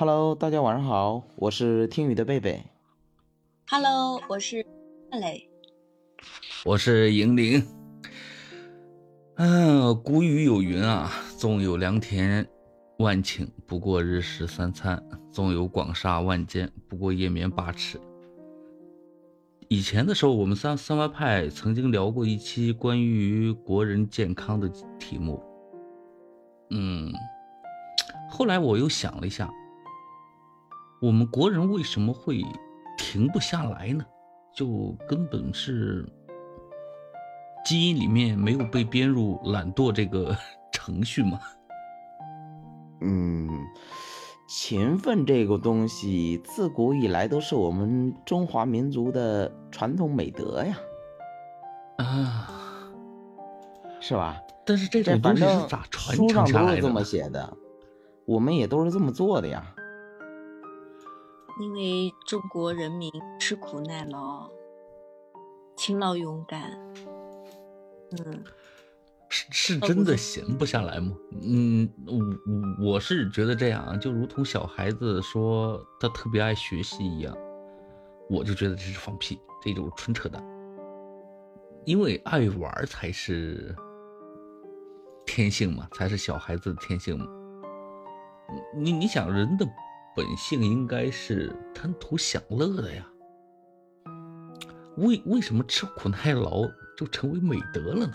[0.00, 2.64] Hello，大家晚上好，我是听雨的贝贝。
[3.68, 4.64] Hello，我是
[5.10, 5.46] 范磊。
[6.64, 7.62] 我是银铃。
[9.34, 12.48] 嗯，古语有云啊，纵有良田
[12.96, 14.96] 万顷，不过日食三餐；
[15.30, 18.00] 纵有广厦万间，不过夜眠八尺。
[19.68, 24.66] 以前的时候，我们三三歪派曾经聊过一期关于国人健康的
[24.98, 25.44] 题目。
[26.70, 27.12] 嗯，
[28.30, 29.52] 后来我又想了一下，
[31.00, 32.42] 我们国人为什么会
[32.98, 34.04] 停不下来呢？
[34.52, 36.06] 就根本是
[37.64, 40.36] 基因里面没有被编入懒惰这个
[40.72, 41.38] 程序嘛。
[43.00, 43.48] 嗯，
[44.46, 50.76] 勤奋这个东西自古以来都是我们中华民族的传统美德呀，
[51.96, 52.50] 啊，
[54.00, 54.36] 是吧？
[54.66, 56.82] 但是这这种东西反正是咋传书上承下来的呢？
[56.82, 57.56] 都是这么写的，
[58.26, 59.74] 我们也都是这么做的呀。
[61.60, 64.48] 因为中国人民吃苦耐劳，
[65.76, 66.72] 勤劳勇敢。
[68.12, 68.42] 嗯，
[69.28, 71.14] 是是真的闲不下来吗？
[71.42, 71.88] 嗯，
[72.80, 77.36] 我我是觉得这样啊，就如同小孩子说他特别爱学习一样，
[78.30, 80.42] 我就觉得这是放屁，这种纯扯淡。
[81.84, 83.76] 因为爱玩才是
[85.26, 87.26] 天性嘛，才是小孩子的天性嘛。
[88.74, 89.66] 你你想，人的
[90.16, 93.06] 本性应该是贪图享乐的呀。
[94.96, 96.62] 为为什么吃苦耐劳
[96.96, 98.12] 就成为美德了呢？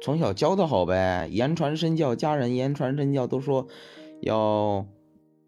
[0.00, 3.66] 从小教的好呗，言传身教，家人言传身教都说
[4.20, 4.86] 要，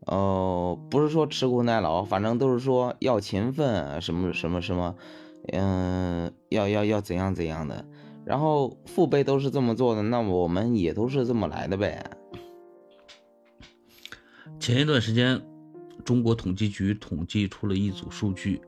[0.07, 4.97] 呃，不是说吃苦耐劳，反正都是说要勤奋，什么什么什么，
[5.53, 7.85] 嗯、要要要怎样怎样的。
[8.25, 12.05] 然后父辈都是这么做的，那我们也都是这么来的呗。
[14.61, 15.41] 前一段时间，
[16.05, 18.61] 中国统计局统计出了一组数据，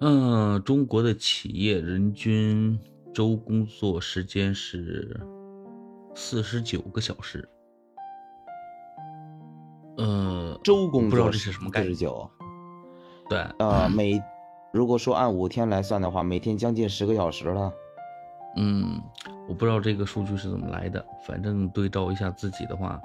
[0.00, 2.76] 嗯，中国的企业人均
[3.14, 5.16] 周工作时间是
[6.12, 7.48] 四十九个小时。
[9.96, 11.94] 呃，周工作不知道这是什么概念？
[11.94, 12.28] 四十九，
[13.30, 14.20] 对，呃，每
[14.72, 17.72] 如果说按五天来算的话，每天将近十个小时了。
[18.56, 19.00] 嗯，
[19.48, 23.00] 我不知道这个数据是怎么来的，反正对照一下自己的话，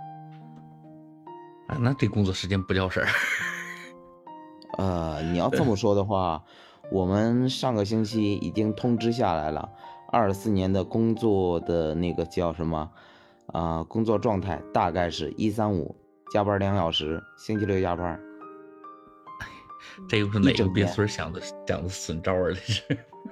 [1.71, 3.07] 啊，那这工作时间不叫事儿。
[4.77, 6.43] 呃，你要这么说的话，
[6.91, 9.69] 我们上个星期已经通知下来了，
[10.11, 12.91] 二四年的工作的那个叫什么
[13.53, 15.95] 啊、工作状态大概是一三五
[16.33, 18.19] 加班两小时，星期六加班。
[20.09, 22.49] 这又是哪个鳖孙想的想的损招啊？
[22.49, 22.83] 这是。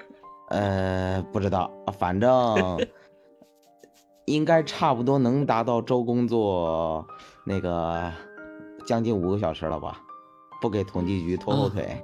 [0.49, 2.79] 呃，不知道，反正
[4.25, 7.05] 应该差不多能达到周工作
[7.45, 8.11] 那个
[8.89, 10.01] 将近五个小时了吧？
[10.59, 12.03] 不给统计局拖后腿。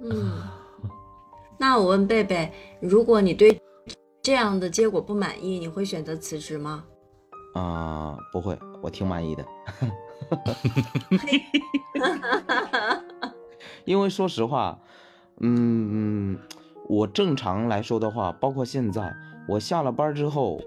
[0.00, 0.40] 嗯，
[1.58, 2.50] 那我问贝贝，
[2.80, 3.60] 如果你对
[4.22, 6.84] 这样的结果不满意，你会选择辞职吗？
[7.52, 9.44] 啊、不会，我挺满意的。
[13.84, 14.80] 因为说实话，
[15.42, 16.38] 嗯，
[16.88, 19.14] 我正常来说的话，包括现在，
[19.46, 20.58] 我下了班之后，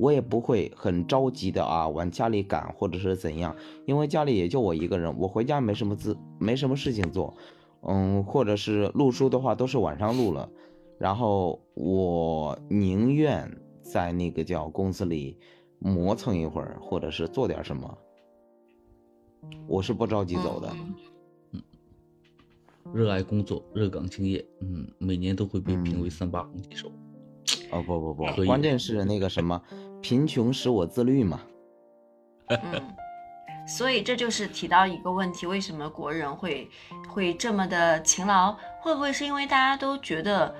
[0.00, 7.34] 我也不会很着急的啊往家里赶，或者是怎样，因为家里也就我一个人，我回家没什么资，没什么事情做，
[7.82, 10.48] 嗯，或者是录书的话，都是晚上录了，
[10.98, 15.36] 然后我宁愿在那个叫公司里
[15.78, 17.98] 磨蹭一会儿，或者是做点什么，
[19.68, 20.68] 我是不着急走的。
[20.72, 20.94] 嗯
[22.94, 26.90] 热爱工作，热岗敬业，嗯，每年都会被评为嗯三八红旗手。
[27.70, 29.62] 哦不不不，关键是那个什么，
[30.00, 31.40] 贫穷使我自律嘛。
[32.48, 32.82] 嗯，
[33.66, 36.68] 所以这就是提到一个问题：为什么国人会
[37.08, 38.56] 会这么的勤劳？
[38.80, 40.54] 会不会是因为大家都觉得，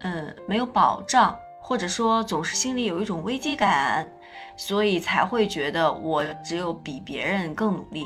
[0.00, 4.08] 嗯，没有保障，或者说总是心里有一种危机感，
[4.56, 8.04] 所以才会觉得我只有比别人更努力，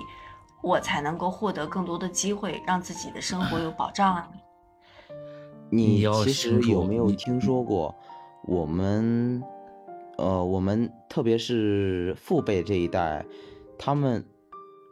[0.63, 4.29] 我才能够获得更多的机会，让自己的生活有保障啊？
[5.69, 7.95] 你其实有没有听说过，
[8.45, 9.43] 我们，
[10.21, 13.25] 呃，我们特别是父辈这一代，
[13.79, 14.23] 他们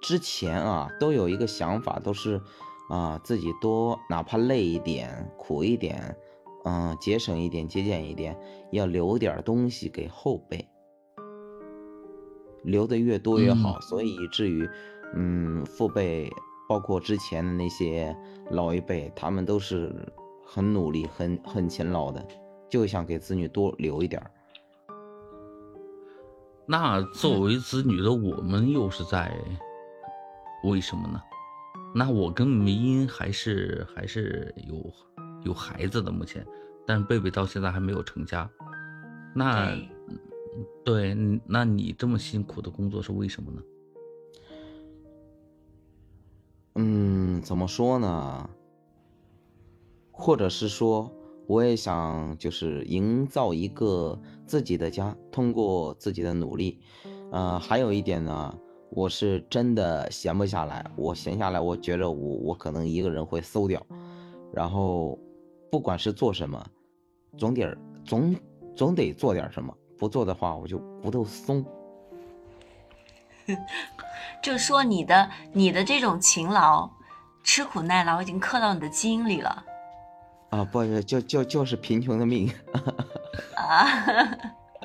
[0.01, 2.41] 之前啊都有一个想法，都是
[2.89, 6.17] 啊自己多哪怕累一点、苦一点，
[6.65, 8.35] 嗯、节省一点、节俭一点，
[8.73, 10.67] 要留点东西给后辈，
[12.63, 14.67] 留的越多越好，所以以至于，
[15.15, 16.31] 嗯，父辈
[16.67, 18.17] 包括之前的那些
[18.51, 19.95] 老一辈，他们都是
[20.43, 22.27] 很努力、很很勤劳的，
[22.71, 24.31] 就想给子女多留一点儿。
[26.71, 29.35] 那作为子女的我们，又是在
[30.65, 31.23] 为什么呢？
[31.95, 34.93] 那我跟梅英还是还是有
[35.45, 36.47] 有孩子的目前，
[36.87, 38.49] 但是贝贝到现在还没有成家。
[39.35, 39.71] 那
[40.85, 43.63] 对对，那你这么辛苦的工作是为什么呢？
[46.75, 48.51] 嗯，怎么说呢？
[50.13, 51.11] 或者是说，
[51.49, 56.79] 我也想就是营造一个自己的家，通过自己的努力。
[57.33, 58.55] 呃，还有一点呢，
[58.91, 60.85] 我是真的闲不下来。
[60.95, 63.85] 我闲下来，我觉着我我可能一个人会馊掉。
[64.53, 65.19] 然后，
[65.71, 66.63] 不管是做什么，
[67.39, 67.75] 总得
[68.05, 68.37] 总
[68.77, 69.75] 总得做点什么。
[69.99, 71.65] 不做的话，我就不都松。
[74.43, 76.91] 就说你的你的这种勤劳、
[77.43, 79.65] 吃苦耐劳已经刻到你的基因里了。
[80.51, 82.51] 啊，不，就就就是贫穷的命。
[83.55, 83.87] 啊，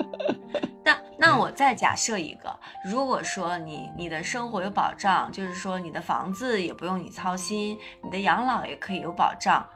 [0.84, 9.66] 那那我再假设一个，如果说你你的生活有保障，就是说你的房子也不用你操心，你的养老也可以有保障，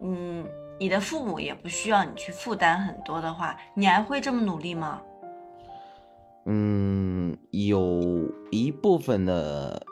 [0.00, 0.46] 嗯，
[0.78, 5.00] 你的父母也不需要你去负担很多的话，你还会这么努力吗？
[6.44, 9.82] 嗯，有一部分的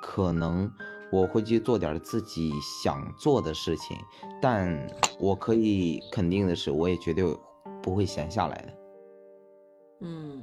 [0.00, 0.72] 可能。
[1.12, 3.94] 我会去做点自己想做的事情，
[4.42, 4.84] 但
[5.20, 7.24] 我可以肯定的是，我也绝对
[7.80, 8.74] 不会闲下来的。
[10.00, 10.42] 嗯，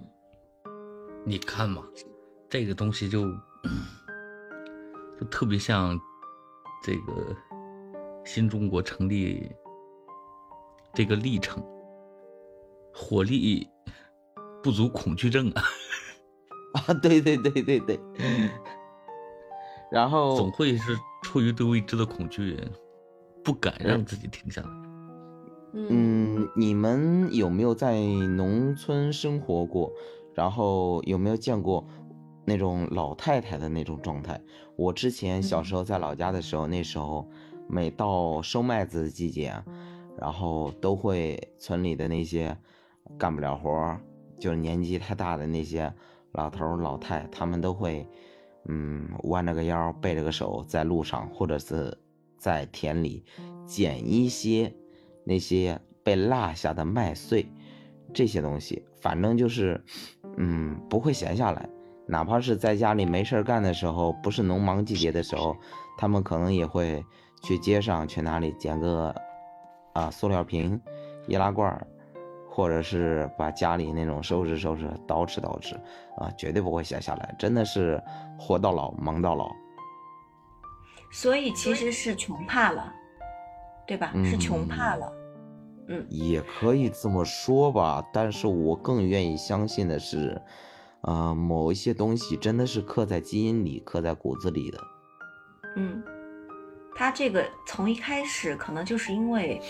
[1.26, 1.84] 你看嘛，
[2.50, 3.30] 这个东西就
[5.20, 6.00] 就特别像
[6.82, 7.36] 这个
[8.24, 9.52] 新中国成立
[10.94, 11.62] 这个历程，
[12.94, 13.68] 火力
[14.64, 15.62] 不足恐惧症啊！
[16.88, 18.00] 啊，对对对对对。
[19.92, 22.58] 然后总会是出于对未知的恐惧，
[23.50, 24.68] 不敢让自己停下来。
[25.74, 29.92] 嗯，你们有没有在农村生活过？
[30.36, 31.84] 然后有没有见过
[32.46, 34.40] 那种老太太的那种状态？
[34.76, 37.28] 我之前小时候在老家的时候，那时候
[37.68, 39.52] 每到收麦子的季节，
[40.16, 42.56] 然后都会村里的那些
[43.18, 43.98] 干不了活，
[44.38, 45.92] 就是年纪太大的那些
[46.34, 48.08] 老头老太，他们都会。
[48.66, 51.98] 嗯，弯着个腰，背着个手，在路上或者是
[52.40, 53.24] 在田里
[53.68, 54.74] 捡一些
[55.24, 57.46] 那些被落下的麦穗，
[58.14, 59.84] 这些东西，反正就是，
[60.38, 61.70] 嗯，不会闲下来。
[62.08, 65.56] 哪怕是在家里没事干的时候，不是农忙季节的时候，
[65.98, 67.06] 他们可能也会
[67.44, 69.14] 去街上去哪里捡个
[69.94, 70.82] 啊塑料瓶、
[71.28, 71.86] 易拉罐。
[72.52, 75.76] 或者是把家里那种收拾收拾，捯饬捯饬，
[76.18, 78.02] 啊，绝对不会闲下来，真的是
[78.38, 79.50] 活到老忙到老。
[81.12, 82.94] 所以其实是穷怕了，
[83.86, 84.14] 对吧？
[84.24, 85.14] 是穷怕了，
[85.88, 88.04] 嗯，也可以这么说吧。
[88.14, 90.42] 但是我更愿意相信的是，
[91.02, 94.80] 啊，某一些东西真的是刻在基因里、刻在骨子里的。
[95.76, 96.04] 嗯，
[96.96, 99.62] 他这个从一开始可能就是因为。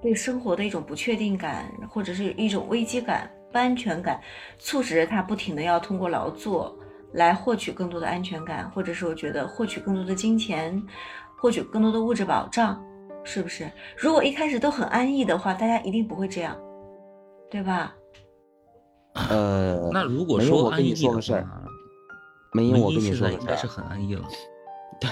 [0.00, 4.20] 对生活的一种不确定感，或者是一种危机感、不安全感，
[4.56, 6.78] 促使着他不停的要通过劳作
[7.12, 10.82] 来获取更多的安全感，或者是我觉得获取更多的金钱，
[11.36, 12.82] 获取更多的物质保障，
[13.24, 13.70] 是不是？
[13.96, 16.56] 如果一开始都很安逸的话，大家一定不会这样，
[17.50, 17.94] 对吧？
[19.30, 21.46] 呃，那如果说我跟你说个事儿，
[22.52, 24.24] 没有，我跟你说个事儿，应该是很安逸了。
[25.00, 25.10] 对，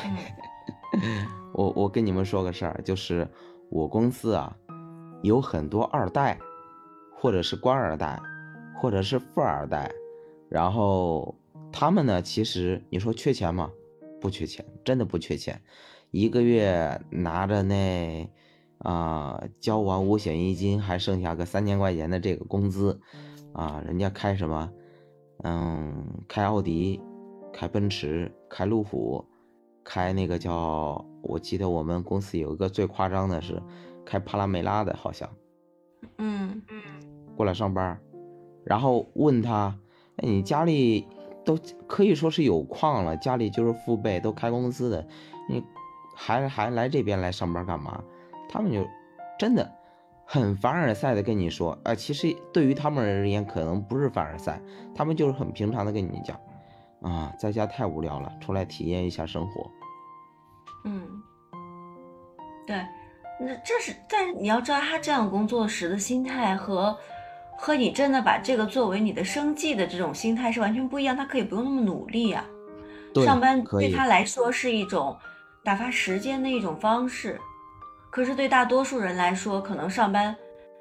[1.55, 3.29] 我我跟你们说个事儿，就是
[3.71, 4.55] 我公司啊。
[5.23, 6.39] 有很多二代，
[7.17, 8.21] 或者是官二代，
[8.79, 9.91] 或者是富二代，
[10.49, 11.35] 然后
[11.79, 13.71] 他们呢，其实你说缺钱吗？
[14.19, 15.61] 不缺钱，真的不缺钱。
[16.11, 18.27] 一个月拿着那
[18.79, 22.99] 啊，交完五险一金还剩下个三千块钱的这个工资
[23.53, 24.73] 啊，人家开什么？
[25.45, 26.99] 嗯，开奥迪，
[27.53, 29.23] 开奔驰，开路虎，
[29.85, 31.05] 开那个叫……
[31.21, 33.63] 我记得我们公司有一个最夸张的是。
[34.03, 35.29] 开帕拉梅拉的，好像，
[36.17, 36.81] 嗯嗯，
[37.37, 38.01] 过来上班，
[38.65, 39.79] 然后问他，
[40.17, 41.07] 哎，你家里
[41.47, 45.07] 都可以说是有矿了，家里就是父辈都开公司的，
[45.49, 45.65] 你
[46.15, 48.03] 还还来这边来上班干嘛？
[48.51, 48.85] 他们就
[49.39, 49.73] 真的
[50.27, 54.61] 很凡尔赛的跟你说，啊，其实对于他们而言，可能不是凡尔赛，
[54.95, 56.39] 他们就是很平常的跟你讲，
[57.01, 59.71] 啊，在家太无聊了，出来体验一下生活。
[60.85, 61.23] 嗯，
[62.67, 62.77] 对。
[63.39, 66.97] 那这是，但是你要知道，他这样工作时的心态和，
[67.59, 71.17] 和你真的把这个作为你的生计的这种心态是完全不一样。
[71.17, 72.45] 他可以不用那么努力呀，
[73.25, 75.17] 上班对他来说是一种
[75.65, 77.41] 打发时间的一种方式。
[78.11, 80.35] 可是对大多数人来说，可能上班，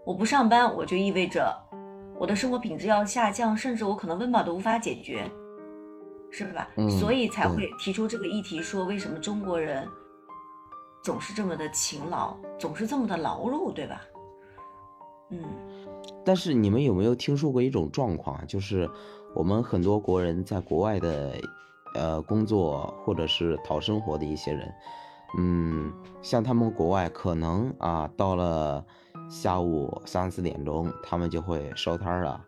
[0.05, 1.53] 我不上班，我就意味着
[2.17, 5.29] 我的生活品质要下降，甚至我可能温饱都无法解决。
[6.31, 6.67] 是吧？
[6.75, 9.87] 嗯所以才会提出这个议题，说为什么中国人
[11.01, 14.01] 总是这么的勤劳，总是这么的劳碌，对吧？
[15.31, 15.41] 嗯
[16.25, 18.45] 但是你们有没有听说过一种状况？
[18.47, 18.89] 就是
[19.35, 21.33] 我们很多国人在国外的，
[21.93, 24.73] 呃，工作或者是讨生活的一些人，
[25.37, 28.83] 嗯，像他们国外可能啊，到了
[29.29, 32.43] 下午三四点钟，他们就会收摊了，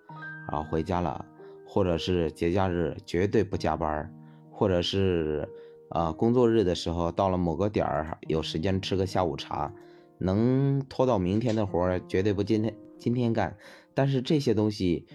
[0.49, 1.23] 然后回家了，
[1.65, 4.11] 或者是节假日绝对不加班，
[4.51, 5.47] 或者是
[5.89, 9.71] 啊、工作日的时候到了某个点儿有时间吃个下午茶，
[10.17, 13.55] 能拖到明天的活儿绝对不今天今天干。
[13.93, 15.05] 但是这些东西，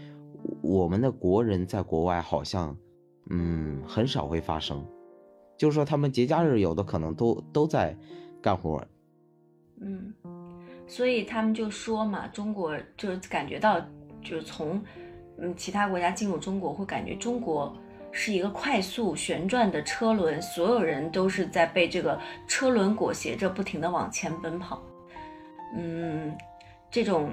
[0.62, 2.77] 我们的国人在国外好像，
[3.31, 4.85] 嗯，很少会发生。
[5.57, 7.97] 就是说，他们节假日有的可能都都在
[8.41, 8.85] 干活，
[9.81, 10.12] 嗯，
[10.89, 13.81] 所以他们就说嘛，中国就是感觉到，
[14.21, 14.83] 就是从
[15.39, 17.77] 嗯其他国家进入中国，会感觉中国
[18.11, 24.83] 是一个快速旋转的车轮，所有人都是在被这个车轮裹挟着，不停的往前奔跑。
[25.77, 26.37] 嗯，
[26.91, 27.31] 这种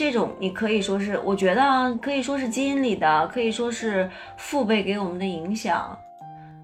[0.00, 5.94] 这种你可以说是，我觉得啊，可以说是基因里的，可以说是父辈给我们的影响。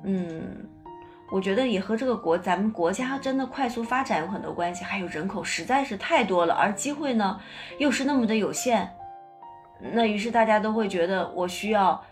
[0.04, 0.42] 嗯，
[1.30, 7.38] 我觉得也和这个国咱们国家真的快速发展有很多关系，还有人口实在是太多了，而机会呢
[7.78, 8.90] 又是那么的有限，
[9.92, 12.02] 那于是大家都会觉得我需要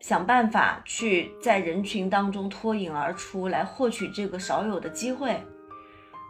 [0.00, 5.38] 想办法去在人群当中脱颖而出，来获取这个少有的机会。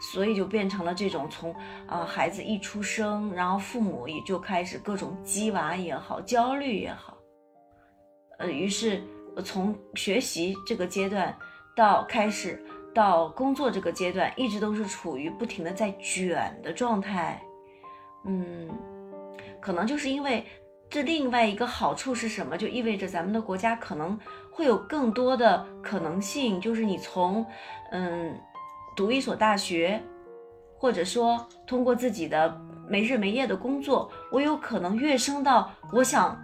[0.00, 1.54] 所以就变成了这种从
[1.86, 7.16] 啊、孩子一出生，然后父母也就开始各种鸡娃也好，焦虑也好，
[8.38, 9.02] 呃，于是
[9.44, 11.34] 从学习这个阶段
[11.76, 12.62] 到开始
[12.94, 17.42] 到工作这个阶段，一直都是处于不停的在卷的状态。
[18.26, 18.68] 嗯，
[19.60, 20.44] 可能就是因为
[20.88, 22.56] 这另外一个好处是什么？
[22.56, 24.18] 就意味着咱们的国家可能
[24.50, 27.44] 会有更多的可能性，就是你从
[27.90, 28.38] 嗯
[28.94, 30.02] 读一所大学，
[30.76, 36.43] 或者说通过自己的没日没夜的工作，我有可能跃升到我想